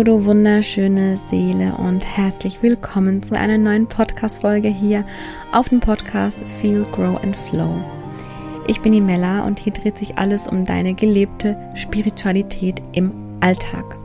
[0.00, 5.04] Hallo, du wunderschöne Seele und herzlich willkommen zu einer neuen Podcast-Folge hier
[5.52, 7.84] auf dem Podcast Feel, Grow and Flow.
[8.66, 13.98] Ich bin die Mella und hier dreht sich alles um deine gelebte Spiritualität im Alltag.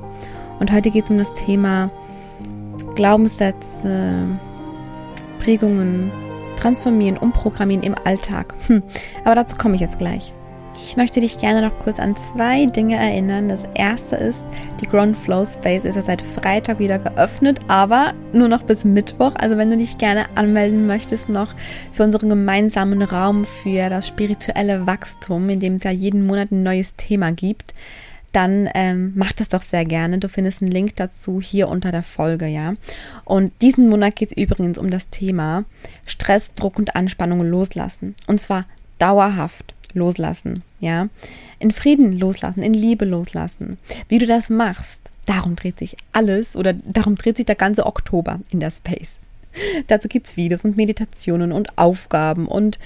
[0.60, 1.90] Und heute geht es um das Thema
[2.96, 4.38] Glaubenssätze,
[5.40, 6.12] Prägungen,
[6.58, 8.54] Transformieren, Umprogrammieren im Alltag.
[8.68, 8.84] Hm,
[9.24, 10.34] aber dazu komme ich jetzt gleich.
[10.78, 13.50] Ich möchte dich gerne noch kurz an zwei Dinge erinnern.
[13.50, 14.46] Das erste ist,
[14.82, 19.34] die Ground Flow Space ist ja seit Freitag wieder geöffnet, aber nur noch bis Mittwoch.
[19.36, 21.54] Also wenn du dich gerne anmelden möchtest noch
[21.94, 26.64] für unseren gemeinsamen Raum für das spirituelle Wachstum, in dem es ja jeden Monat ein
[26.64, 27.74] neues Thema gibt,
[28.34, 30.18] dann ähm, mach das doch sehr gerne.
[30.18, 32.74] Du findest einen Link dazu hier unter der Folge, ja.
[33.24, 35.64] Und diesen Monat geht es übrigens um das Thema
[36.06, 38.14] Stress, Druck und Anspannung loslassen.
[38.28, 38.66] Und zwar
[39.00, 41.08] dauerhaft loslassen, ja.
[41.60, 43.78] In Frieden loslassen, in Liebe loslassen.
[44.08, 48.40] Wie du das machst, darum dreht sich alles oder darum dreht sich der ganze Oktober
[48.50, 49.18] in der Space.
[49.88, 52.78] Dazu gibt es Videos und Meditationen und Aufgaben und,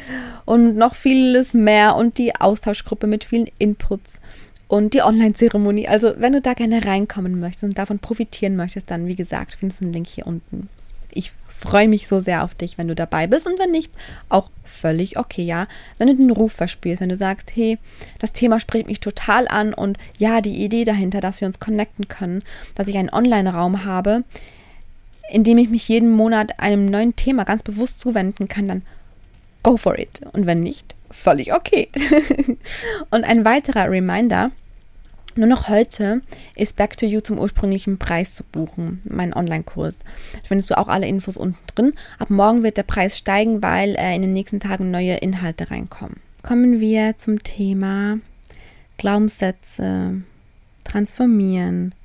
[0.45, 4.21] und noch vieles mehr und die Austauschgruppe mit vielen Inputs
[4.67, 5.87] und die Online-Zeremonie.
[5.87, 9.81] Also, wenn du da gerne reinkommen möchtest und davon profitieren möchtest, dann, wie gesagt, findest
[9.81, 10.69] du einen Link hier unten.
[11.11, 13.91] Ich freue mich so sehr auf dich, wenn du dabei bist und wenn nicht,
[14.29, 15.67] auch völlig okay, ja.
[15.97, 17.77] Wenn du den Ruf verspielst, wenn du sagst, hey,
[18.19, 22.07] das Thema spricht mich total an und ja, die Idee dahinter, dass wir uns connecten
[22.07, 22.43] können,
[22.75, 24.23] dass ich einen Online-Raum habe,
[25.29, 28.81] in dem ich mich jeden Monat einem neuen Thema ganz bewusst zuwenden kann, dann
[29.63, 30.21] go for it.
[30.31, 31.89] Und wenn nicht, völlig okay.
[33.11, 34.51] und ein weiterer Reminder,
[35.39, 36.21] nur noch heute
[36.55, 39.99] ist Back to You zum ursprünglichen Preis zu buchen, mein Online-Kurs.
[40.33, 41.93] Da findest du auch alle Infos unten drin.
[42.19, 46.17] Ab morgen wird der Preis steigen, weil äh, in den nächsten Tagen neue Inhalte reinkommen.
[46.43, 48.19] Kommen wir zum Thema
[48.97, 50.21] Glaubenssätze
[50.83, 51.95] transformieren,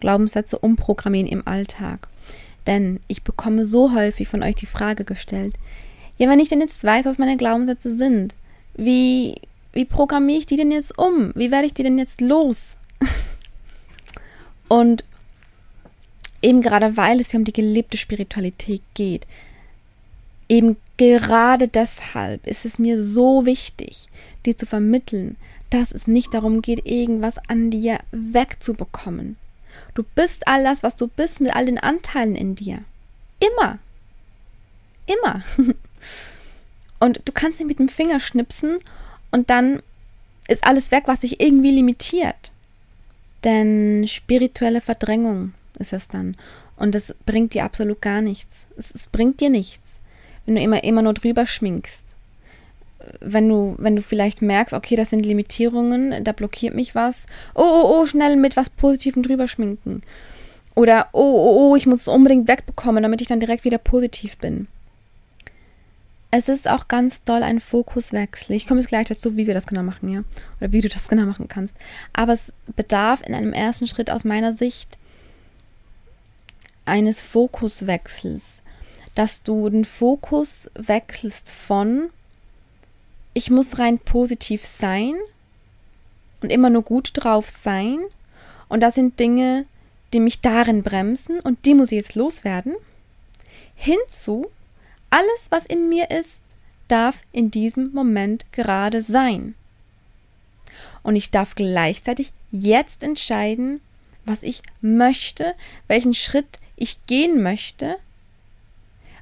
[0.00, 2.08] Glaubenssätze umprogrammieren im Alltag.
[2.66, 5.54] Denn ich bekomme so häufig von euch die Frage gestellt,
[6.16, 8.34] ja, wenn ich denn jetzt weiß, was meine Glaubenssätze sind,
[8.76, 9.36] wie,
[9.74, 11.32] wie programmiere ich die denn jetzt um?
[11.34, 12.76] Wie werde ich die denn jetzt los?
[14.68, 15.04] Und
[16.42, 19.26] eben gerade weil es hier um die gelebte Spiritualität geht,
[20.48, 24.08] eben gerade deshalb ist es mir so wichtig,
[24.46, 25.36] dir zu vermitteln,
[25.70, 29.36] dass es nicht darum geht, irgendwas an dir wegzubekommen.
[29.94, 32.84] Du bist all das, was du bist, mit all den Anteilen in dir.
[33.40, 33.78] Immer.
[35.06, 35.42] Immer.
[37.00, 38.78] Und du kannst nicht mit dem Finger schnipsen
[39.34, 39.82] und dann
[40.46, 42.52] ist alles weg, was sich irgendwie limitiert.
[43.42, 46.36] Denn spirituelle Verdrängung ist es dann.
[46.76, 48.58] Und das bringt dir absolut gar nichts.
[48.76, 49.90] Es, es, bringt dir nichts,
[50.46, 52.04] wenn du immer, immer nur drüber schminkst.
[53.18, 57.26] Wenn du, wenn du vielleicht merkst, okay, das sind Limitierungen, da blockiert mich was.
[57.56, 60.02] Oh, oh, oh, schnell mit was Positivem drüber schminken.
[60.76, 64.38] Oder, oh, oh, oh, ich muss es unbedingt wegbekommen, damit ich dann direkt wieder positiv
[64.38, 64.68] bin.
[66.36, 68.56] Es ist auch ganz doll ein Fokuswechsel.
[68.56, 70.24] Ich komme jetzt gleich dazu, wie wir das genau machen, ja.
[70.58, 71.76] Oder wie du das genau machen kannst.
[72.12, 74.98] Aber es bedarf in einem ersten Schritt aus meiner Sicht
[76.86, 78.62] eines Fokuswechsels.
[79.14, 82.10] Dass du den Fokus wechselst von
[83.32, 85.14] ich muss rein positiv sein
[86.42, 88.00] und immer nur gut drauf sein.
[88.68, 89.66] Und das sind Dinge,
[90.12, 92.74] die mich darin bremsen und die muss ich jetzt loswerden.
[93.76, 94.50] Hinzu,
[95.14, 96.42] alles, was in mir ist,
[96.88, 99.54] darf in diesem Moment gerade sein.
[101.04, 103.80] Und ich darf gleichzeitig jetzt entscheiden,
[104.24, 105.54] was ich möchte,
[105.86, 107.96] welchen Schritt ich gehen möchte,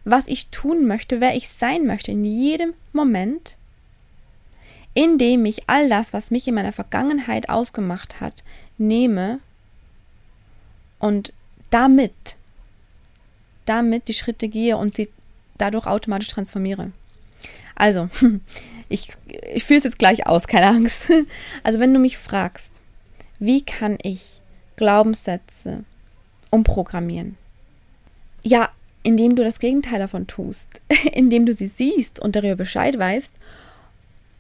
[0.05, 3.59] was ich tun möchte, wer ich sein möchte in jedem Moment,
[4.95, 8.45] in dem ich all das, was mich in meiner Vergangenheit ausgemacht hat,
[8.79, 9.41] nehme
[10.99, 11.35] und
[11.69, 12.37] damit,
[13.67, 15.11] damit die Schritte gehe und sie
[15.63, 16.91] dadurch automatisch transformiere.
[17.75, 18.11] Also,
[18.89, 19.13] ich,
[19.55, 21.11] ich fühle es jetzt gleich aus, keine Angst.
[21.63, 22.81] Also, wenn du mich fragst,
[23.39, 24.41] wie kann ich
[24.77, 25.85] Glaubenssätze
[26.51, 27.37] umprogrammieren?
[28.43, 28.71] Ja,
[29.05, 30.81] indem du das Gegenteil davon tust,
[31.13, 33.35] indem du sie siehst und darüber Bescheid weißt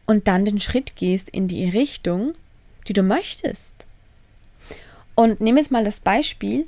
[0.06, 2.34] und dann den Schritt gehst in die Richtung,
[2.88, 3.74] die du möchtest.
[5.14, 6.66] Und nehme jetzt mal das Beispiel,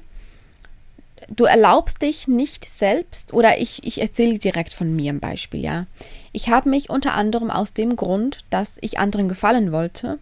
[1.28, 5.86] du erlaubst dich nicht selbst, oder ich, ich erzähle direkt von mir ein Beispiel, ja.
[6.32, 10.18] Ich habe mich unter anderem aus dem Grund, dass ich anderen gefallen wollte,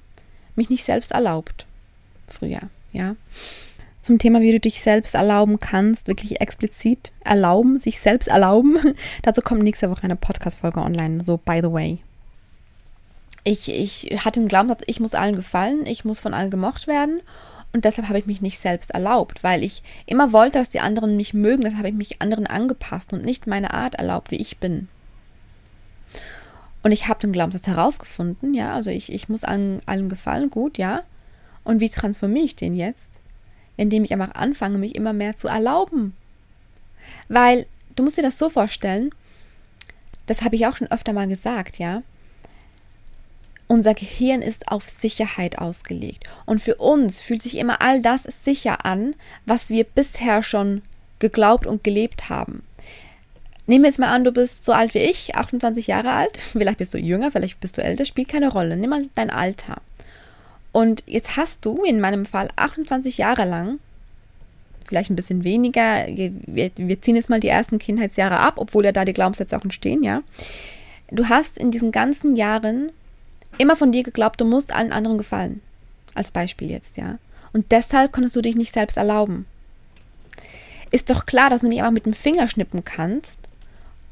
[0.56, 1.66] mich nicht selbst erlaubt.
[2.28, 2.60] Früher,
[2.92, 3.16] ja.
[4.00, 8.78] Zum Thema, wie du dich selbst erlauben kannst, wirklich explizit erlauben, sich selbst erlauben.
[9.22, 11.98] Dazu kommt nächste Woche eine Podcast-Folge online, so by the way.
[13.44, 17.20] Ich, ich hatte einen Glaubenssatz, ich muss allen gefallen, ich muss von allen gemocht werden.
[17.72, 21.16] Und deshalb habe ich mich nicht selbst erlaubt, weil ich immer wollte, dass die anderen
[21.16, 21.62] mich mögen.
[21.62, 24.88] Deshalb habe ich mich anderen angepasst und nicht meine Art erlaubt, wie ich bin.
[26.82, 30.78] Und ich habe den Glaubenssatz herausgefunden, ja, also ich, ich muss allen, allen gefallen, gut,
[30.78, 31.02] ja.
[31.64, 33.20] Und wie transformiere ich den jetzt?
[33.76, 36.14] Indem ich einfach anfange, mich immer mehr zu erlauben.
[37.28, 37.66] Weil,
[37.96, 39.10] du musst dir das so vorstellen,
[40.26, 42.02] das habe ich auch schon öfter mal gesagt, ja.
[43.72, 46.28] Unser Gehirn ist auf Sicherheit ausgelegt.
[46.44, 49.14] Und für uns fühlt sich immer all das sicher an,
[49.46, 50.82] was wir bisher schon
[51.20, 52.64] geglaubt und gelebt haben.
[53.66, 56.36] Nehmen wir jetzt mal an, du bist so alt wie ich, 28 Jahre alt.
[56.52, 58.76] Vielleicht bist du jünger, vielleicht bist du älter, spielt keine Rolle.
[58.76, 59.80] Nimm mal dein Alter.
[60.72, 63.78] Und jetzt hast du in meinem Fall 28 Jahre lang,
[64.84, 68.92] vielleicht ein bisschen weniger, wir, wir ziehen jetzt mal die ersten Kindheitsjahre ab, obwohl ja
[68.92, 70.22] da die Glaubenssätze auch entstehen, ja.
[71.10, 72.92] Du hast in diesen ganzen Jahren
[73.58, 75.60] immer von dir geglaubt, du musst allen anderen gefallen.
[76.14, 77.18] Als Beispiel jetzt, ja.
[77.52, 79.46] Und deshalb konntest du dich nicht selbst erlauben.
[80.90, 83.38] Ist doch klar, dass du nicht einfach mit dem Finger schnippen kannst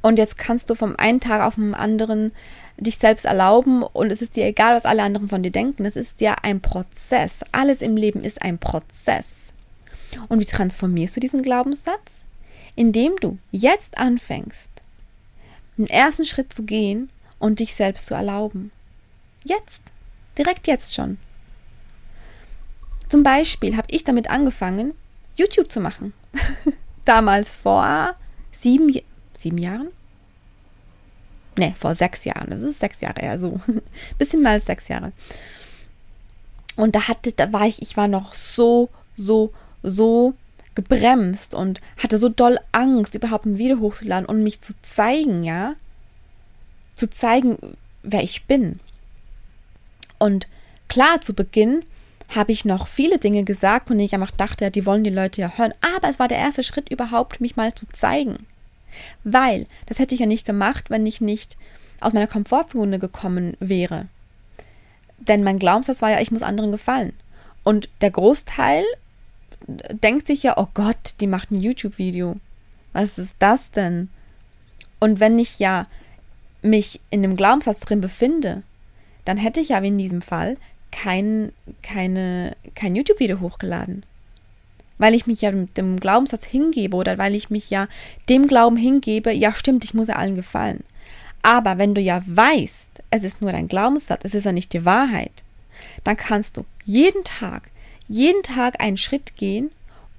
[0.02, 2.32] und jetzt kannst du vom einen Tag auf den anderen
[2.78, 5.84] dich selbst erlauben und es ist dir egal, was alle anderen von dir denken.
[5.84, 7.40] Es ist ja ein Prozess.
[7.52, 9.52] Alles im Leben ist ein Prozess.
[10.28, 12.24] Und wie transformierst du diesen Glaubenssatz?
[12.76, 14.70] Indem du jetzt anfängst,
[15.76, 18.72] den ersten Schritt zu gehen und dich selbst zu erlauben.
[19.44, 19.82] Jetzt.
[20.38, 21.18] Direkt jetzt schon.
[23.08, 24.94] Zum Beispiel habe ich damit angefangen,
[25.36, 26.12] YouTube zu machen.
[27.04, 28.14] Damals vor
[28.52, 28.94] sieben,
[29.36, 29.88] sieben Jahren?
[31.58, 32.50] Ne, vor sechs Jahren.
[32.50, 33.60] Das ist sechs Jahre her, so.
[34.18, 35.12] Bisschen als sechs Jahre.
[36.76, 39.52] Und da hatte, da war ich, ich war noch so, so,
[39.82, 40.34] so
[40.74, 45.74] gebremst und hatte so doll Angst, überhaupt ein Video hochzuladen und mich zu zeigen, ja.
[46.94, 47.58] Zu zeigen,
[48.02, 48.78] wer ich bin.
[50.20, 50.46] Und
[50.86, 51.82] klar, zu Beginn
[52.36, 55.52] habe ich noch viele Dinge gesagt, und ich einfach dachte, die wollen die Leute ja
[55.56, 55.74] hören.
[55.96, 58.46] Aber es war der erste Schritt überhaupt, mich mal zu zeigen.
[59.24, 61.56] Weil, das hätte ich ja nicht gemacht, wenn ich nicht
[61.98, 64.06] aus meiner Komfortzone gekommen wäre.
[65.18, 67.12] Denn mein Glaubenssatz war ja, ich muss anderen gefallen.
[67.64, 68.84] Und der Großteil
[69.90, 72.36] denkt sich ja, oh Gott, die macht ein YouTube-Video.
[72.92, 74.08] Was ist das denn?
[74.98, 75.86] Und wenn ich ja
[76.62, 78.62] mich in dem Glaubenssatz drin befinde,
[79.24, 80.56] dann hätte ich ja wie in diesem Fall
[80.90, 81.52] kein,
[81.82, 84.04] keine, kein YouTube-Video hochgeladen
[85.00, 87.88] weil ich mich ja dem Glaubenssatz hingebe oder weil ich mich ja
[88.28, 90.84] dem Glauben hingebe, ja stimmt, ich muss ja allen gefallen.
[91.42, 94.84] Aber wenn du ja weißt, es ist nur dein Glaubenssatz, es ist ja nicht die
[94.84, 95.32] Wahrheit,
[96.04, 97.70] dann kannst du jeden Tag,
[98.08, 99.70] jeden Tag einen Schritt gehen,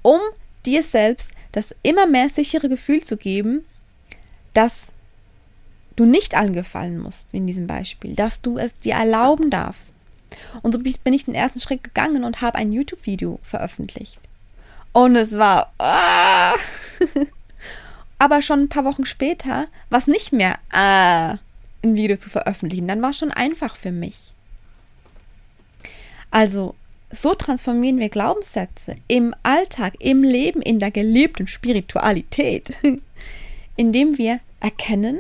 [0.01, 0.19] um
[0.65, 3.63] dir selbst das immer mehr sichere Gefühl zu geben,
[4.56, 4.88] dass
[5.96, 9.94] du nicht allen gefallen musst, wie in diesem Beispiel, dass du es dir erlauben darfst.
[10.62, 14.20] Und so bin ich den ersten Schritt gegangen und habe ein YouTube-Video veröffentlicht.
[14.94, 15.72] Und es war.
[15.78, 16.56] Ah.
[18.20, 21.40] Aber schon ein paar Wochen später war es nicht mehr ah,
[21.84, 22.88] ein Video zu veröffentlichen.
[22.88, 24.34] Dann war es schon einfach für mich.
[26.30, 26.76] Also,
[27.10, 32.78] so transformieren wir Glaubenssätze im Alltag, im Leben, in der gelebten Spiritualität,
[33.76, 35.19] indem wir erkennen,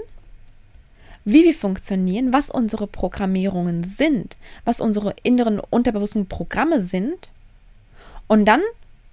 [1.25, 7.31] wie wir funktionieren, was unsere Programmierungen sind, was unsere inneren unterbewussten Programme sind
[8.27, 8.61] und dann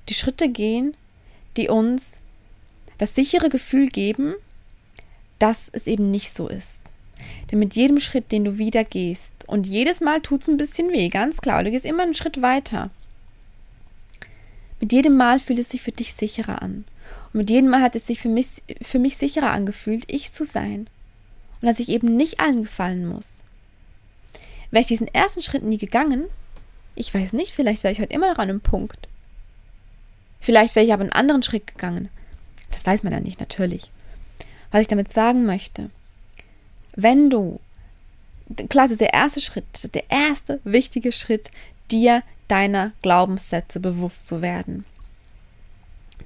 [0.08, 0.96] die Schritte gehen,
[1.56, 2.12] die uns
[2.98, 4.34] das sichere Gefühl geben,
[5.38, 6.80] dass es eben nicht so ist.
[7.50, 10.90] Denn mit jedem Schritt, den du wieder gehst, und jedes Mal tut es ein bisschen
[10.92, 12.90] weh, ganz klar, du gehst immer einen Schritt weiter.
[14.80, 16.84] Mit jedem Mal fühlt es sich für dich sicherer an.
[17.32, 20.44] Und mit jedem Mal hat es sich für mich, für mich sicherer angefühlt, ich zu
[20.44, 20.88] sein.
[21.60, 23.42] Und dass ich eben nicht allen gefallen muss.
[24.70, 26.26] Wäre ich diesen ersten Schritt nie gegangen,
[26.94, 29.08] ich weiß nicht, vielleicht wäre ich heute immer noch an einem Punkt.
[30.40, 32.08] Vielleicht wäre ich aber einen anderen Schritt gegangen.
[32.70, 33.90] Das weiß man ja nicht, natürlich.
[34.70, 35.90] Was ich damit sagen möchte,
[36.94, 37.60] wenn du,
[38.68, 41.50] klar, das ist der erste Schritt, der erste wichtige Schritt,
[41.90, 44.84] dir deiner Glaubenssätze bewusst zu werden.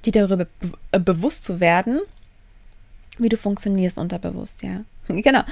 [0.05, 2.01] Dir darüber be bewusst zu werden,
[3.19, 4.83] wie du funktionierst unterbewusst, ja.
[5.07, 5.43] genau.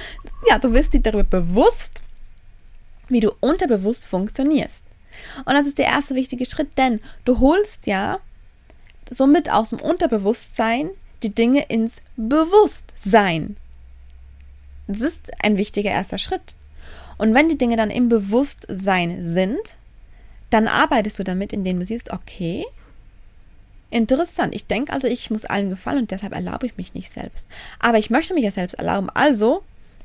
[0.48, 2.00] Ja, du wirst dir darüber bewusst,
[3.08, 4.84] wie du unterbewusst funktionierst.
[5.44, 8.18] Und das ist der erste wichtige Schritt, denn du holst ja
[9.10, 10.90] somit aus dem Unterbewusstsein
[11.22, 13.56] die Dinge ins Bewusstsein.
[14.86, 16.54] Das ist ein wichtiger erster Schritt.
[17.18, 19.76] Und wenn die Dinge dann im Bewusstsein sind,
[20.50, 22.64] dann arbeitest du damit, indem du siehst, okay,
[23.92, 27.46] interessant, ich denke also, ich muss allen gefallen und deshalb erlaube ich mich nicht selbst.
[27.78, 29.62] Aber ich möchte mich ja selbst erlauben, also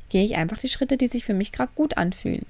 [0.10, 2.46] gehe ich einfach die Schritte, die sich für mich gerade gut anfühlen.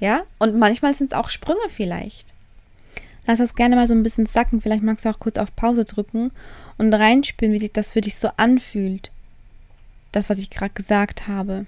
[0.00, 0.22] Ja?
[0.38, 2.34] Und manchmal sind es auch Sprünge vielleicht.
[3.26, 4.60] Lass das gerne mal so ein bisschen sacken.
[4.60, 6.30] Vielleicht magst du auch kurz auf Pause drücken
[6.76, 9.10] und reinspüren, wie sich das für dich so anfühlt.
[10.12, 11.66] Das, was ich gerade gesagt habe.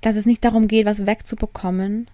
[0.00, 2.08] Dass es nicht darum geht, was wegzubekommen,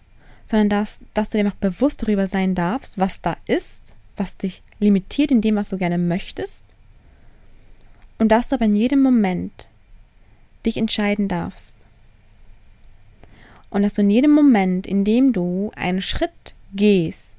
[0.46, 4.62] sondern dass, dass du dir noch bewusst darüber sein darfst, was da ist, was dich
[4.78, 6.64] limitiert in dem, was du gerne möchtest.
[8.18, 9.68] Und dass du aber in jedem Moment
[10.64, 11.76] dich entscheiden darfst.
[13.68, 17.36] Und dass du in jedem Moment, in dem du einen Schritt gehst,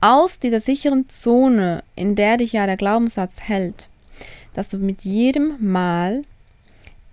[0.00, 3.88] aus dieser sicheren Zone, in der dich ja der Glaubenssatz hält,
[4.54, 6.22] dass du mit jedem Mal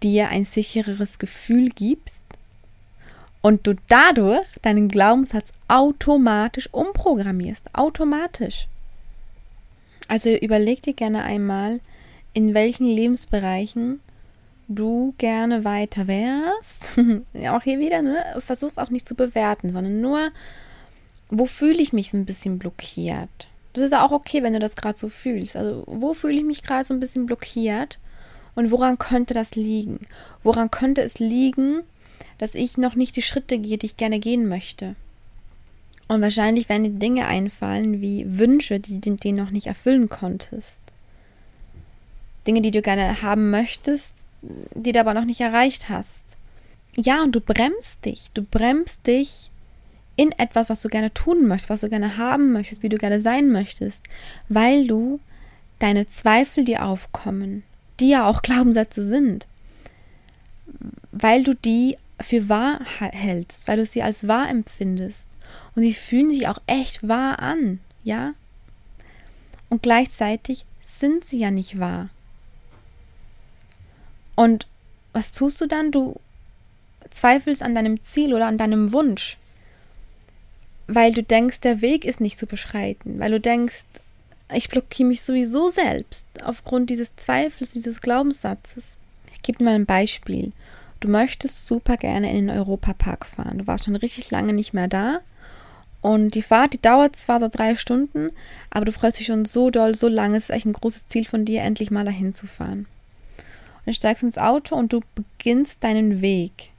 [0.01, 2.25] dir ein sichereres Gefühl gibst
[3.46, 8.68] und du dadurch deinen Glaubenssatz automatisch umprogrammierst, automatisch.
[10.08, 11.80] Also überleg dir gerne einmal,
[12.34, 14.00] in welchen Lebensbereichen
[14.68, 16.98] du gerne weiter wärst.
[17.48, 18.18] auch hier wieder, ne?
[18.40, 20.32] Versuch's auch nicht zu bewerten, sondern nur
[21.30, 23.48] wo fühle ich mich so ein bisschen blockiert?
[23.74, 25.56] Das ist auch okay, wenn du das gerade so fühlst.
[25.56, 28.00] Also, wo fühle ich mich gerade so ein bisschen blockiert?
[28.56, 30.00] Und woran könnte das liegen?
[30.42, 31.84] Woran könnte es liegen,
[32.38, 34.96] dass ich noch nicht die Schritte gehe, die ich gerne gehen möchte?
[36.08, 40.82] Und wahrscheinlich werden dir Dinge einfallen wie Wünsche, die du den noch nicht erfüllen konntest.
[42.46, 44.14] Dinge, die du gerne haben möchtest,
[44.76, 46.24] die du aber noch nicht erreicht hast.
[46.96, 48.30] Ja, und du bremst dich.
[48.34, 49.50] Du bremst dich
[50.16, 53.20] in etwas, was du gerne tun möchtest, was du gerne haben möchtest, wie du gerne
[53.20, 54.04] sein möchtest,
[54.48, 55.20] weil du
[55.80, 57.64] deine Zweifel, die aufkommen,
[58.00, 59.48] die ja auch Glaubenssätze sind,
[61.12, 65.28] weil du die für wahr hältst, weil du sie als wahr empfindest
[65.76, 68.34] und sie fühlen sich auch echt wahr an, ja?
[69.70, 72.10] Und gleichzeitig sind sie ja nicht wahr.
[74.36, 74.68] Und
[75.14, 75.92] was tust du dann?
[75.92, 76.20] Du
[77.10, 79.38] zweifelst an deinem Ziel oder an deinem Wunsch
[80.88, 83.86] weil du denkst, der Weg ist nicht zu beschreiten, weil du denkst,
[84.54, 88.90] ich blockiere mich sowieso selbst aufgrund dieses Zweifels, dieses Glaubenssatzes.
[89.32, 90.52] Ich gebe dir mal ein Beispiel.
[91.00, 93.60] Du möchtest super gerne in den Europapark fahren.
[93.60, 95.20] Du warst schon richtig lange nicht mehr da.
[96.02, 98.30] Und die Fahrt, die dauert zwar so drei Stunden,
[98.70, 100.38] aber du freust dich schon so doll, so lange.
[100.38, 102.86] Es ist echt ein großes Ziel von dir, endlich mal dahin zu fahren.
[103.38, 106.70] Und du steigst ins Auto und du beginnst deinen Weg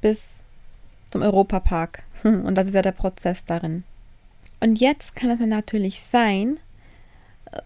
[0.00, 0.42] bis
[1.10, 2.04] zum Europapark.
[2.22, 3.84] Und das ist ja der Prozess darin.
[4.60, 6.60] Und jetzt kann es natürlich sein,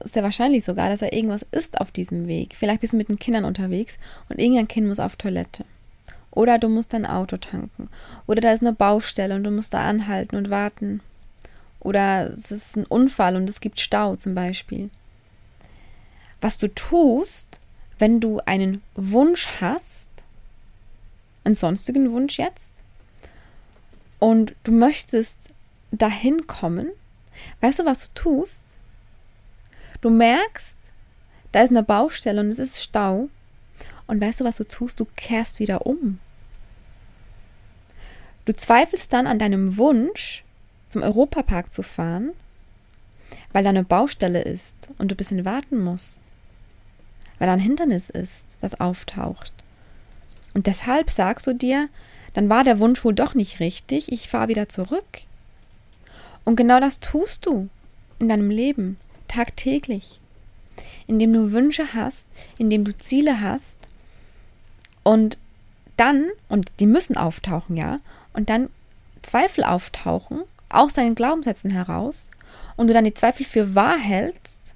[0.05, 2.55] sehr wahrscheinlich sogar, dass er irgendwas ist auf diesem Weg.
[2.57, 3.99] Vielleicht bist du mit den Kindern unterwegs
[4.29, 5.65] und irgendein Kind muss auf Toilette.
[6.31, 7.89] Oder du musst dein Auto tanken.
[8.27, 11.01] Oder da ist eine Baustelle und du musst da anhalten und warten.
[11.81, 14.91] Oder es ist ein Unfall und es gibt Stau zum Beispiel.
[16.41, 17.61] Was du tust,
[17.99, 20.09] wenn du einen Wunsch hast,
[21.45, 22.73] einen sonstigen Wunsch jetzt,
[24.19, 25.39] und du möchtest
[25.93, 26.89] dahin kommen,
[27.61, 28.64] weißt du, was du tust?
[30.05, 30.77] Du merkst,
[31.51, 33.31] da ist eine Baustelle und es ist Stau.
[34.07, 35.01] Und weißt du, was du tust?
[35.01, 36.19] Du kehrst wieder um.
[38.45, 40.45] Du zweifelst dann an deinem Wunsch,
[40.91, 42.33] zum Europapark zu fahren,
[43.55, 46.19] weil da eine Baustelle ist und du ein bisschen warten musst.
[47.39, 49.55] Weil da ein Hindernis ist, das auftaucht.
[50.53, 51.89] Und deshalb sagst du dir,
[52.35, 55.23] dann war der Wunsch wohl doch nicht richtig, ich fahre wieder zurück.
[56.45, 57.71] Und genau das tust du
[58.19, 58.99] in deinem Leben,
[59.35, 60.21] tagtäglich,
[61.07, 62.27] indem du Wünsche hast,
[62.59, 63.89] indem du Ziele hast
[65.03, 65.39] und
[65.97, 68.01] dann, und die müssen auftauchen, ja,
[68.33, 68.69] und dann
[69.23, 72.29] Zweifel auftauchen, aus deinen Glaubenssätzen heraus,
[72.77, 74.75] und du dann die Zweifel für wahr hältst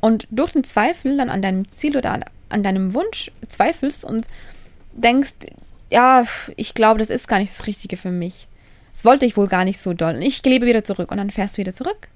[0.00, 4.28] und durch den Zweifel dann an deinem Ziel oder an, an deinem Wunsch zweifelst und
[4.92, 5.34] denkst,
[5.90, 6.24] ja,
[6.56, 8.46] ich glaube, das ist gar nicht das Richtige für mich.
[8.92, 10.16] Das wollte ich wohl gar nicht so doll.
[10.16, 12.08] Und ich lebe wieder zurück und dann fährst du wieder zurück.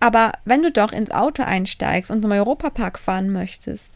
[0.00, 3.86] Aber wenn du doch ins Auto einsteigst und zum Europapark fahren möchtest,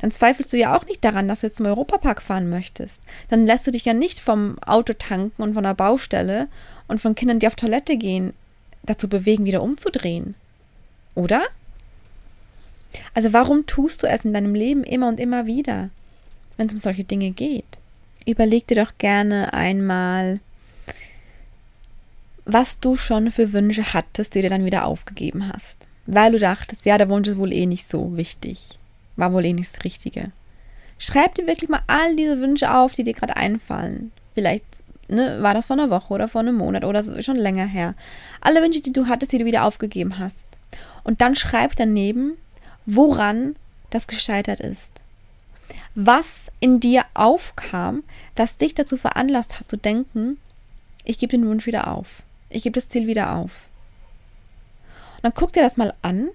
[0.00, 3.02] dann zweifelst du ja auch nicht daran, dass du jetzt zum Europapark fahren möchtest.
[3.30, 6.48] Dann lässt du dich ja nicht vom Auto tanken und von der Baustelle
[6.86, 8.34] und von Kindern, die auf Toilette gehen,
[8.82, 10.34] dazu bewegen, wieder umzudrehen.
[11.14, 11.42] Oder?
[13.14, 15.90] Also warum tust du es in deinem Leben immer und immer wieder?
[16.56, 17.78] wenn es um solche Dinge geht.
[18.26, 20.40] Überleg dir doch gerne einmal,
[22.46, 25.78] was du schon für Wünsche hattest, die du dann wieder aufgegeben hast.
[26.06, 28.78] Weil du dachtest, ja, der Wunsch ist wohl eh nicht so wichtig.
[29.16, 30.30] War wohl eh nicht das Richtige.
[30.98, 34.12] Schreib dir wirklich mal all diese Wünsche auf, die dir gerade einfallen.
[34.34, 34.64] Vielleicht
[35.08, 37.94] ne, war das vor einer Woche oder vor einem Monat oder so, schon länger her.
[38.40, 40.46] Alle Wünsche, die du hattest, die du wieder aufgegeben hast.
[41.02, 42.34] Und dann schreib daneben,
[42.86, 43.56] woran
[43.90, 44.92] das gescheitert ist.
[45.94, 50.38] was in dir aufkam, das dich dazu veranlasst hat zu denken,
[51.04, 52.22] ich gebe den Wunsch wieder auf.
[52.48, 53.68] Ich gebe das Ziel wieder auf.
[55.16, 56.30] Und dann guck dir das mal an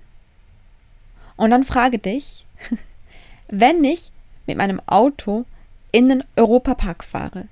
[1.37, 2.45] und dann frage dich,
[3.47, 4.11] wenn ich
[4.45, 5.45] mit meinem Auto
[5.91, 7.47] in den Europapark fahre,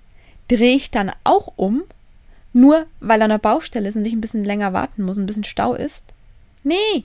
[0.47, 1.83] drehe ich dann auch um,
[2.53, 5.43] nur weil an der Baustelle ist und ich ein bisschen länger warten muss, ein bisschen
[5.43, 6.03] Stau ist?
[6.63, 7.03] Nee.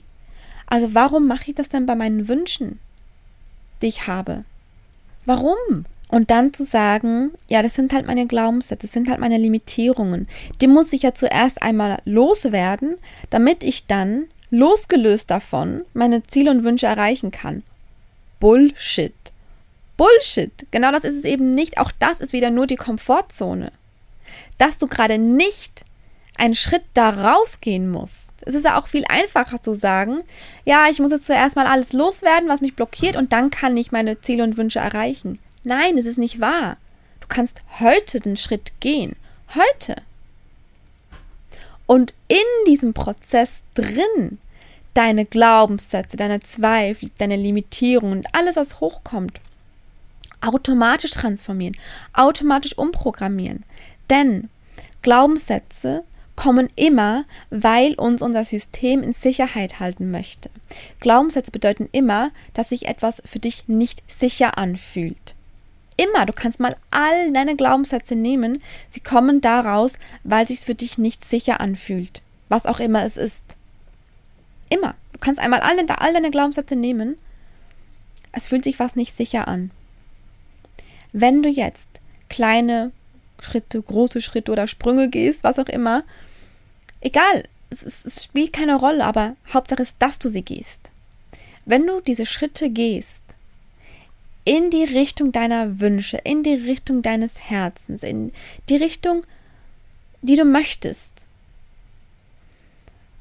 [0.67, 2.79] Also warum mache ich das dann bei meinen Wünschen,
[3.81, 4.43] die ich habe?
[5.25, 5.85] Warum?
[6.09, 10.27] Und dann zu sagen, ja, das sind halt meine Glaubenssätze, das sind halt meine Limitierungen.
[10.61, 12.97] Die muss ich ja zuerst einmal loswerden,
[13.31, 17.63] damit ich dann, losgelöst davon, meine Ziele und Wünsche erreichen kann.
[18.39, 19.13] Bullshit.
[19.97, 20.51] Bullshit.
[20.71, 21.79] Genau das ist es eben nicht.
[21.79, 23.71] Auch das ist wieder nur die Komfortzone.
[24.57, 25.85] Dass du gerade nicht
[26.37, 28.31] einen Schritt da rausgehen musst.
[28.41, 30.21] Es ist ja auch viel einfacher zu sagen,
[30.65, 33.91] ja, ich muss jetzt zuerst mal alles loswerden, was mich blockiert, und dann kann ich
[33.91, 35.39] meine Ziele und Wünsche erreichen.
[35.65, 36.77] Nein, es ist nicht wahr.
[37.19, 39.15] Du kannst heute den Schritt gehen.
[39.55, 39.95] Heute.
[41.87, 44.39] Und in diesem Prozess drin
[44.93, 49.41] deine Glaubenssätze, deine Zweifel, deine Limitierungen und alles, was hochkommt,
[50.41, 51.77] automatisch transformieren,
[52.13, 53.63] automatisch umprogrammieren.
[54.09, 54.49] Denn
[55.01, 56.03] Glaubenssätze
[56.35, 60.49] kommen immer, weil uns unser System in Sicherheit halten möchte.
[60.99, 65.34] Glaubenssätze bedeuten immer, dass sich etwas für dich nicht sicher anfühlt.
[65.97, 70.97] Immer, du kannst mal all deine Glaubenssätze nehmen, sie kommen daraus, weil sich für dich
[70.97, 73.43] nicht sicher anfühlt, was auch immer es ist.
[74.69, 74.95] Immer.
[75.13, 77.17] Du kannst einmal all, all deine Glaubenssätze nehmen,
[78.33, 79.71] es fühlt sich was nicht sicher an.
[81.13, 81.87] Wenn du jetzt
[82.29, 82.91] kleine
[83.41, 86.03] Schritte, große Schritte oder Sprünge gehst, was auch immer,
[86.99, 90.81] egal, es, es, es spielt keine Rolle, aber Hauptsache ist, dass du sie gehst.
[91.65, 93.23] Wenn du diese Schritte gehst,
[94.45, 98.31] in die Richtung deiner Wünsche, in die Richtung deines Herzens, in
[98.69, 99.25] die Richtung,
[100.21, 101.25] die du möchtest.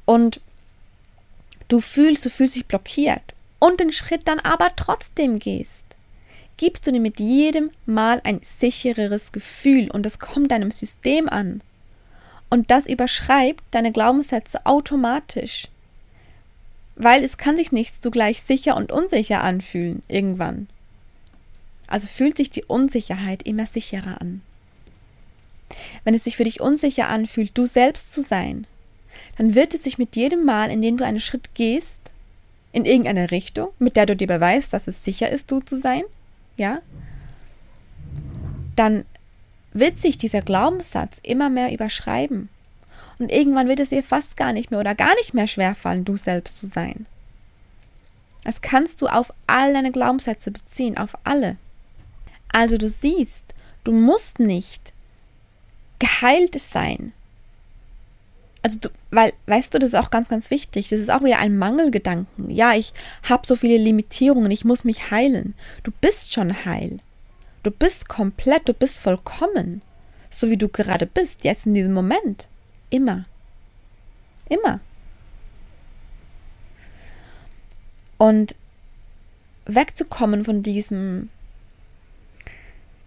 [0.04, 0.40] Und
[1.68, 3.22] du fühlst, du fühlst dich blockiert
[3.58, 5.84] und den Schritt dann aber trotzdem gehst,
[6.58, 11.62] gibst du dir mit jedem Mal ein sichereres Gefühl und das kommt deinem System an.
[12.50, 15.68] Und das überschreibt deine Glaubenssätze automatisch.
[16.96, 20.68] Weil es kann sich nicht zugleich sicher und unsicher anfühlen irgendwann.
[21.94, 24.42] Also fühlt sich die Unsicherheit immer sicherer an.
[26.02, 28.66] Wenn es sich für dich unsicher anfühlt, du selbst zu sein,
[29.38, 32.00] dann wird es sich mit jedem Mal, in dem du einen Schritt gehst,
[32.72, 36.02] in irgendeine Richtung, mit der du dir beweist, dass es sicher ist, du zu sein,
[36.56, 36.80] ja,
[38.74, 39.04] dann
[39.72, 42.48] wird sich dieser Glaubenssatz immer mehr überschreiben.
[43.20, 46.16] Und irgendwann wird es dir fast gar nicht mehr oder gar nicht mehr schwerfallen, du
[46.16, 47.06] selbst zu sein.
[48.42, 51.56] Das kannst du auf all deine Glaubenssätze beziehen, auf alle.
[52.54, 53.42] Also du siehst,
[53.82, 54.92] du musst nicht
[55.98, 57.12] geheilt sein.
[58.62, 60.88] Also du, weil, weißt du, das ist auch ganz, ganz wichtig.
[60.88, 62.50] Das ist auch wieder ein Mangelgedanken.
[62.50, 62.94] Ja, ich
[63.28, 65.54] habe so viele Limitierungen, ich muss mich heilen.
[65.82, 67.00] Du bist schon heil.
[67.64, 69.82] Du bist komplett, du bist vollkommen.
[70.30, 72.46] So wie du gerade bist, jetzt in diesem Moment.
[72.88, 73.24] Immer.
[74.48, 74.78] Immer.
[78.16, 78.54] Und
[79.66, 81.30] wegzukommen von diesem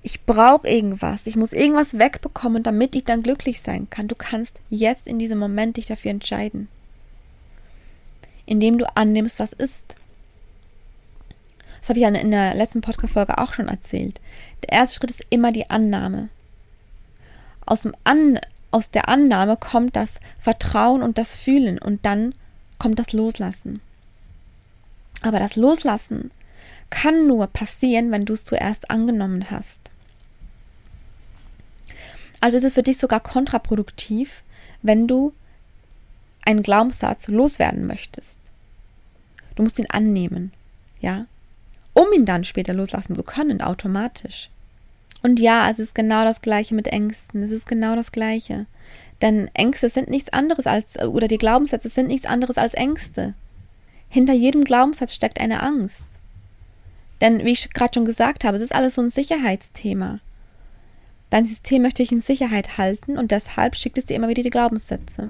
[0.08, 4.08] ich brauche irgendwas, ich muss irgendwas wegbekommen, damit ich dann glücklich sein kann.
[4.08, 6.70] Du kannst jetzt in diesem Moment dich dafür entscheiden,
[8.46, 9.98] indem du annimmst, was ist.
[11.82, 14.22] Das habe ich in der letzten Podcast-Folge auch schon erzählt.
[14.64, 16.30] Der erste Schritt ist immer die Annahme.
[17.66, 18.40] Aus, dem An
[18.72, 22.34] aus der Annahme kommt das Vertrauen und das Fühlen und dann
[22.80, 23.82] kommt das Loslassen.
[25.22, 26.32] Aber das Loslassen
[26.90, 29.82] kann nur passieren, wenn du es zuerst angenommen hast.
[32.40, 34.44] Also ist es für dich sogar kontraproduktiv,
[34.82, 35.34] wenn du
[36.46, 38.40] einen Glaubenssatz loswerden möchtest.
[39.56, 40.54] Du musst ihn annehmen,
[41.00, 41.26] ja,
[41.94, 44.50] um ihn dann später loslassen zu können, automatisch.
[45.24, 47.42] Und ja, es ist genau das Gleiche mit Ängsten.
[47.42, 48.68] Es ist genau das Gleiche.
[49.22, 53.34] Denn Ängste sind nichts anderes als, oder die Glaubenssätze sind nichts anderes als Ängste.
[54.10, 56.06] Hinter jedem Glaubenssatz steckt eine Angst.
[57.20, 60.20] Denn, wie ich gerade schon gesagt habe, es ist alles so ein Sicherheitsthema.
[61.30, 64.50] Dein System möchte dich in Sicherheit halten und deshalb schickt es dir immer wieder die
[64.50, 65.30] Glaubenssätze,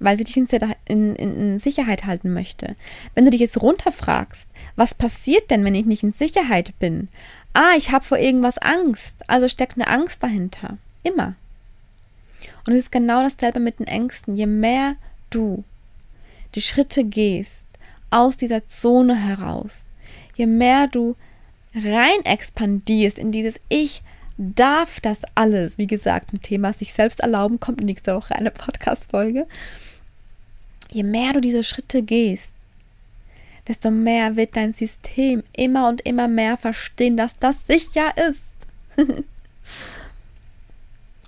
[0.00, 0.46] weil sie dich in,
[0.86, 2.74] in, in, Sicherheit halten möchte.
[3.14, 7.08] Wenn du dich jetzt runterfragst, was passiert denn, wenn ich nicht in Sicherheit bin?
[7.52, 10.78] Ah, ich habe vor irgendwas Angst, also steckt eine Angst dahinter.
[11.04, 11.34] Immer.
[12.66, 14.34] Und es ist genau dasselbe mit den Ängsten.
[14.34, 14.96] Je mehr
[15.30, 15.64] du
[16.54, 17.66] die Schritte gehst
[18.10, 19.88] aus dieser Zone heraus,
[20.34, 21.16] je mehr du
[21.74, 24.02] rein expandierst in dieses Ich
[24.36, 25.78] darf das alles.
[25.78, 29.46] Wie gesagt, ein Thema sich selbst erlauben kommt nächste Woche eine Podcast-Folge.
[30.90, 32.52] Je mehr du diese Schritte gehst,
[33.66, 38.42] desto mehr wird dein System immer und immer mehr verstehen, dass das sicher ist.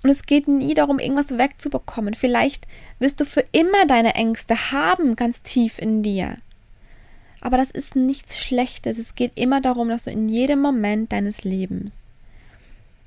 [0.03, 2.13] und es geht nie darum, irgendwas wegzubekommen.
[2.13, 2.67] Vielleicht
[2.99, 6.37] wirst du für immer deine Ängste haben, ganz tief in dir.
[7.41, 8.97] Aber das ist nichts Schlechtes.
[8.97, 12.07] Es geht immer darum, dass du in jedem Moment deines Lebens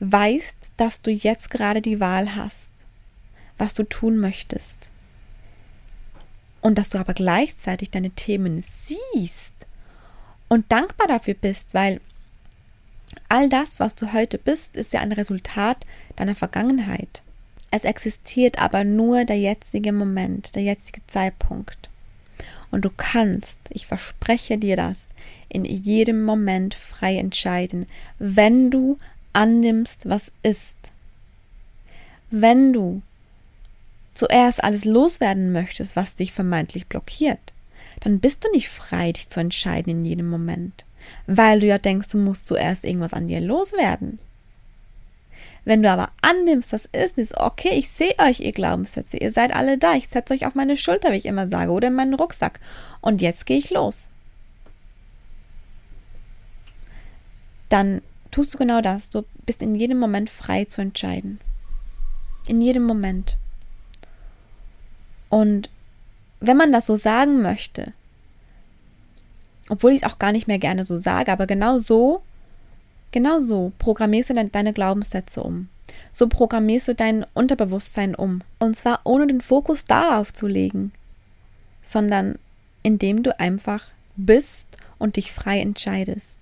[0.01, 2.71] weißt, dass du jetzt gerade die Wahl hast,
[3.59, 4.79] was du tun möchtest.
[6.61, 9.55] Und dass du aber gleichzeitig deine Themen siehst
[10.49, 12.01] und dankbar dafür bist, weil
[13.29, 15.87] all das, was du heute bist, ist ja ein Resultat
[16.17, 17.23] deiner Vergangenheit.
[17.71, 21.89] Es existiert aber nur der jetzige Moment, der jetzige Zeitpunkt.
[22.71, 24.99] Und du kannst, ich verspreche dir das,
[25.49, 27.87] in jedem Moment frei entscheiden,
[28.19, 28.99] wenn du
[29.33, 30.77] annimmst, was ist.
[32.31, 33.03] Wenn du
[34.14, 37.53] zuerst alles loswerden möchtest, was dich vermeintlich blockiert,
[38.01, 40.85] dann bist du nicht frei, dich zu entscheiden in jedem Moment,
[41.27, 44.19] weil du ja denkst, du musst zuerst irgendwas an dir loswerden.
[45.64, 49.55] Wenn du aber annimmst, das ist nicht okay, ich sehe euch, ihr Glaubenssätze, ihr seid
[49.55, 52.14] alle da, ich setze euch auf meine Schulter, wie ich immer sage, oder in meinen
[52.14, 52.61] Rucksack.
[53.01, 54.11] Und jetzt gehe ich los.
[57.69, 59.11] Dann tust du genau das.
[59.11, 61.40] Du bist in jedem Moment frei zu entscheiden.
[62.47, 63.37] In jedem Moment.
[65.29, 65.71] Und
[66.40, 67.93] wenn man das so sagen möchte,
[69.69, 72.23] obwohl ich es auch gar nicht mehr gerne so sage, aber genau so
[73.12, 75.69] Genau so programmierst du deine Glaubenssätze um.
[76.12, 78.43] So programmierst du dein Unterbewusstsein um.
[78.59, 80.93] Und zwar ohne den Fokus darauf zu legen,
[81.83, 82.38] sondern
[82.83, 84.66] indem du einfach bist
[84.99, 86.38] und dich frei entscheidest.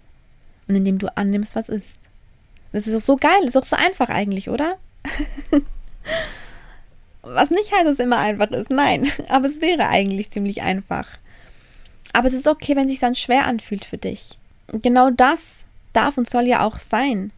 [0.68, 1.98] Und indem du annimmst, was ist.
[2.72, 4.76] Das ist doch so geil, das ist doch so einfach eigentlich, oder?
[7.22, 9.10] was nicht heißt, dass es immer einfach ist, nein.
[9.28, 11.08] Aber es wäre eigentlich ziemlich einfach.
[12.12, 14.38] Aber es ist okay, wenn es sich dann schwer anfühlt für dich.
[14.82, 17.32] genau das darf und soll ja auch sein.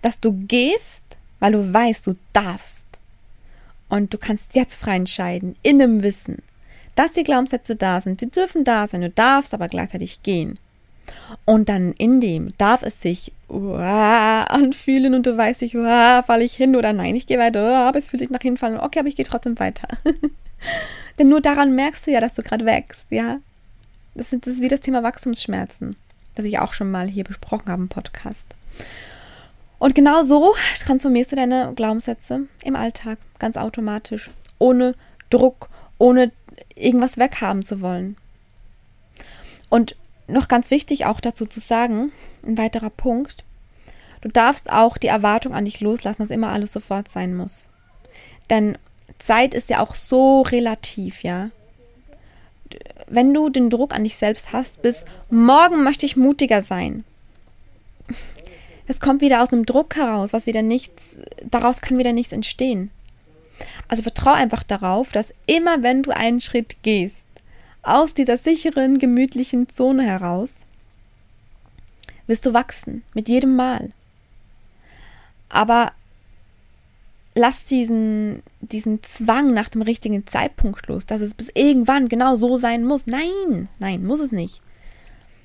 [0.00, 1.04] Dass du gehst,
[1.40, 2.86] weil du weißt, du darfst.
[3.88, 6.42] Und du kannst jetzt frei entscheiden, in dem Wissen,
[6.94, 8.20] dass die Glaubenssätze da sind.
[8.20, 10.58] Sie dürfen da sein, du darfst aber gleichzeitig gehen.
[11.44, 16.54] Und dann in dem darf es sich uah, anfühlen und du weißt nicht, falle ich
[16.54, 18.78] hin oder nein, ich gehe weiter, uah, aber es fühlt sich nach hinfallen.
[18.78, 19.88] Okay, aber ich gehe trotzdem weiter.
[21.18, 23.38] Denn nur daran merkst du ja, dass du gerade wächst, ja.
[24.14, 25.96] Das ist, das ist wie das Thema Wachstumsschmerzen
[26.34, 28.46] das ich auch schon mal hier besprochen habe im Podcast.
[29.78, 34.94] Und genau so transformierst du deine Glaubenssätze im Alltag, ganz automatisch, ohne
[35.30, 36.30] Druck, ohne
[36.74, 38.16] irgendwas weghaben zu wollen.
[39.68, 39.96] Und
[40.32, 42.12] noch ganz wichtig auch dazu zu sagen,
[42.44, 43.44] ein weiterer Punkt,
[44.20, 47.68] du darfst auch die Erwartung an dich loslassen, dass immer alles sofort sein muss.
[48.50, 48.76] Denn
[49.18, 51.50] Zeit ist ja auch so relativ, ja
[53.08, 57.04] wenn du den Druck an dich selbst hast, bis morgen möchte ich mutiger sein.
[58.88, 61.16] Es kommt wieder aus einem Druck heraus, was wieder nichts,
[61.48, 62.90] daraus kann wieder nichts entstehen.
[63.86, 67.26] Also vertraue einfach darauf, dass immer wenn du einen Schritt gehst,
[67.82, 70.54] aus dieser sicheren, gemütlichen Zone heraus,
[72.26, 73.90] wirst du wachsen, mit jedem Mal.
[75.48, 75.92] Aber
[77.34, 82.56] lass diesen, diesen Zwang nach dem richtigen Zeitpunkt los, dass es bis irgendwann genau so
[82.58, 83.06] sein muss.
[83.06, 84.60] Nein, nein, muss es nicht.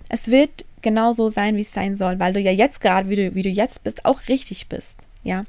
[0.10, 3.16] Es wird genau so sein, wie es sein soll, weil du ja jetzt gerade, wie
[3.16, 4.96] du, wie du jetzt bist, auch richtig bist.
[5.24, 5.46] Ja.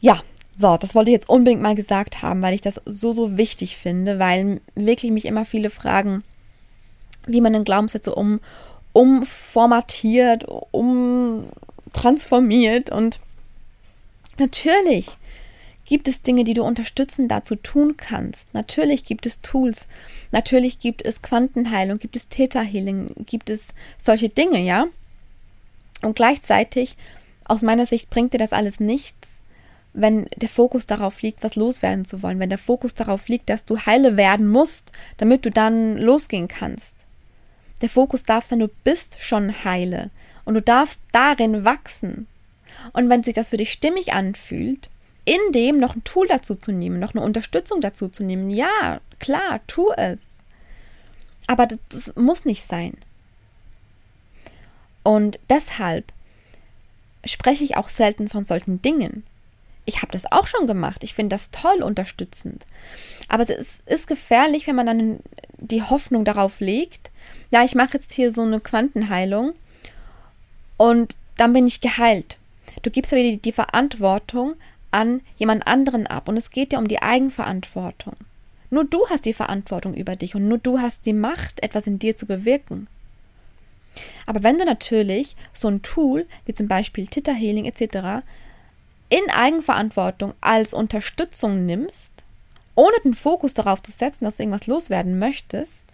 [0.00, 0.22] Ja,
[0.58, 3.76] so, das wollte ich jetzt unbedingt mal gesagt haben, weil ich das so, so wichtig
[3.76, 6.22] finde, weil wirklich mich immer viele fragen,
[7.26, 8.40] wie man den Glaubenssätze um,
[8.92, 13.20] umformatiert, umtransformiert und
[14.38, 15.06] Natürlich
[15.84, 18.52] gibt es Dinge, die du unterstützend dazu tun kannst.
[18.54, 19.86] Natürlich gibt es Tools.
[20.30, 24.86] Natürlich gibt es Quantenheilung, gibt es Theta Healing, gibt es solche Dinge, ja?
[26.02, 26.96] Und gleichzeitig,
[27.44, 29.28] aus meiner Sicht, bringt dir das alles nichts,
[29.94, 33.64] wenn der Fokus darauf liegt, was loswerden zu wollen, wenn der Fokus darauf liegt, dass
[33.64, 36.94] du heile werden musst, damit du dann losgehen kannst.
[37.82, 40.10] Der Fokus darf sein, du bist schon heile
[40.44, 42.26] und du darfst darin wachsen.
[42.92, 44.88] Und wenn sich das für dich stimmig anfühlt,
[45.24, 49.00] in dem noch ein Tool dazu zu nehmen, noch eine Unterstützung dazu zu nehmen, ja,
[49.18, 50.18] klar, tu es.
[51.46, 52.94] Aber das, das muss nicht sein.
[55.02, 56.12] Und deshalb
[57.24, 59.24] spreche ich auch selten von solchen Dingen.
[59.84, 61.02] Ich habe das auch schon gemacht.
[61.02, 62.64] Ich finde das toll unterstützend.
[63.28, 65.20] Aber es ist, ist, gefährlich, wenn man dann
[65.58, 67.10] die Hoffnung darauf legt,
[67.50, 69.54] ja, ich mache jetzt hier so eine Quantenheilung
[70.76, 72.38] und dann bin ich geheilt.
[72.82, 74.54] Du gibst aber die, die Verantwortung
[74.90, 78.14] an jemand anderen ab und es geht dir um die Eigenverantwortung.
[78.70, 81.98] Nur du hast die Verantwortung über dich und nur du hast die Macht, etwas in
[81.98, 82.86] dir zu bewirken.
[84.26, 88.24] Aber wenn du natürlich so ein Tool wie zum Beispiel Theta Healing etc.
[89.12, 92.12] in Eigenverantwortung als Unterstützung nimmst,
[92.74, 95.84] ohne den Fokus darauf zu setzen, dass du irgendwas loswerden möchtest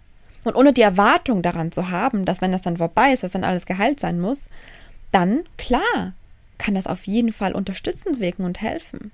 [0.45, 3.43] und ohne die Erwartung daran zu haben, dass wenn das dann vorbei ist, dass dann
[3.43, 4.47] alles geheilt sein muss,
[5.11, 6.13] dann klar
[6.57, 9.11] kann das auf jeden Fall unterstützend wirken und helfen.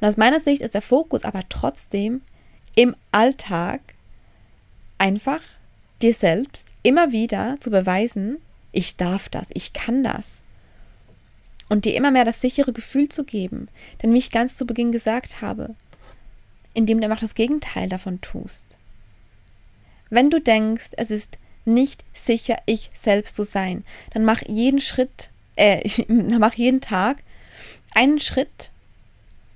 [0.00, 2.22] Und aus meiner Sicht ist der Fokus aber trotzdem
[2.74, 3.80] im Alltag
[4.96, 5.40] einfach
[6.00, 8.38] dir selbst immer wieder zu beweisen,
[8.72, 10.42] ich darf das, ich kann das.
[11.68, 13.68] Und dir immer mehr das sichere Gefühl zu geben.
[14.02, 15.74] Denn wie ich ganz zu Beginn gesagt habe,
[16.74, 18.76] indem du einfach das Gegenteil davon tust.
[20.10, 25.30] Wenn du denkst, es ist nicht sicher, ich selbst zu sein, dann mach jeden Schritt,
[25.56, 27.22] äh, mach jeden Tag
[27.94, 28.70] einen Schritt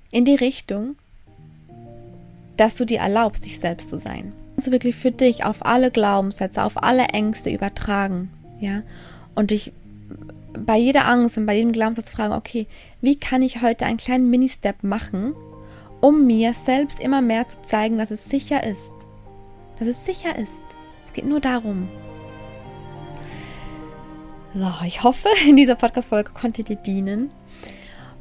[0.09, 0.95] in die Richtung,
[2.57, 4.33] dass du dir erlaubst, dich selbst zu sein.
[4.57, 8.83] Also wirklich für dich auf alle Glaubenssätze, auf alle Ängste übertragen, ja,
[9.33, 9.71] und dich
[10.53, 12.67] bei jeder Angst und bei jedem Glaubenssatz fragen, okay,
[13.01, 15.33] wie kann ich heute einen kleinen Mini-Step machen,
[16.01, 18.91] um mir selbst immer mehr zu zeigen, dass es sicher ist.
[19.79, 20.63] Dass es sicher ist.
[21.05, 21.87] Es geht nur darum.
[24.53, 27.31] So, ich hoffe, in dieser Podcast-Folge konnte dir dienen.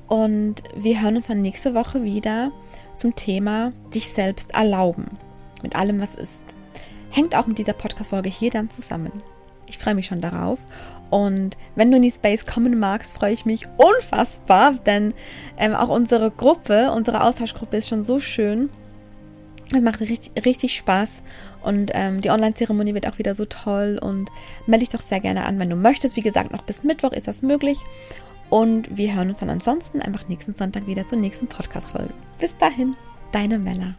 [0.07, 2.51] Und wir hören uns dann nächste Woche wieder
[2.97, 5.07] zum Thema dich selbst erlauben.
[5.63, 6.45] Mit allem, was ist.
[7.11, 9.13] Hängt auch mit dieser Podcast-Folge hier dann zusammen.
[9.67, 10.59] Ich freue mich schon darauf.
[11.11, 15.13] Und wenn du in die Space kommen magst, freue ich mich unfassbar, denn
[15.59, 18.71] ähm, auch unsere Gruppe, unsere Austauschgruppe ist schon so schön.
[19.73, 21.23] Es macht richtig, richtig Spaß
[21.63, 24.31] und ähm, die Online-Zeremonie wird auch wieder so toll und
[24.67, 26.17] melde dich doch sehr gerne an, wenn du möchtest.
[26.17, 27.79] Wie gesagt, noch bis Mittwoch ist das möglich.
[28.49, 32.13] Und wir hören uns dann ansonsten einfach nächsten Sonntag wieder zur nächsten Podcast-Folge.
[32.41, 32.97] Bis dahin,
[33.31, 33.95] deine Mella.